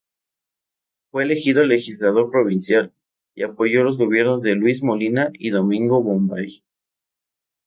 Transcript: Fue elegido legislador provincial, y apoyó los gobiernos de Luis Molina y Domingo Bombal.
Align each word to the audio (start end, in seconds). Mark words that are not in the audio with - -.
Fue 1.11 1.25
elegido 1.25 1.63
legislador 1.63 2.31
provincial, 2.31 2.91
y 3.35 3.43
apoyó 3.43 3.83
los 3.83 3.99
gobiernos 3.99 4.41
de 4.41 4.55
Luis 4.55 4.81
Molina 4.81 5.29
y 5.33 5.51
Domingo 5.51 6.01
Bombal. 6.01 6.63